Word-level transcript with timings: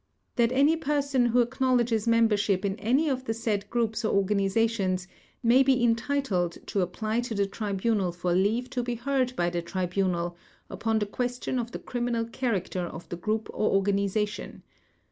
THAT 0.35 0.51
any 0.53 0.75
person 0.75 1.27
who 1.27 1.41
acknowledges 1.41 2.07
membership 2.07 2.65
in 2.65 2.75
any 2.77 3.07
of 3.07 3.25
the 3.25 3.35
said 3.35 3.69
groups 3.69 4.03
or 4.03 4.11
organizations 4.11 5.07
may 5.43 5.61
be 5.61 5.83
entitled 5.83 6.57
to 6.65 6.81
apply 6.81 7.19
to 7.19 7.35
the 7.35 7.45
Tribunal 7.45 8.11
for 8.11 8.33
leave 8.33 8.67
to 8.71 8.81
be 8.81 8.95
heard 8.95 9.35
by 9.35 9.51
the 9.51 9.61
Tribunal 9.61 10.35
upon 10.71 10.97
the 10.97 11.05
question 11.05 11.59
of 11.59 11.71
the 11.71 11.77
criminal 11.77 12.25
character 12.25 12.81
of 12.81 13.07
the 13.09 13.15
group 13.15 13.47
or 13.53 13.69
organization. 13.75 14.63